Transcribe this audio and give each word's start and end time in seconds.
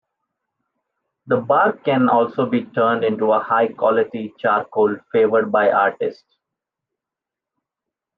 The 1.27 1.37
bark 1.37 1.83
can 1.85 2.09
also 2.09 2.47
be 2.47 2.63
turned 2.65 3.03
into 3.03 3.33
a 3.33 3.39
high 3.39 3.67
quality 3.67 4.33
charcoal 4.39 4.95
favoured 5.13 5.51
by 5.51 5.69
artists. 5.69 6.25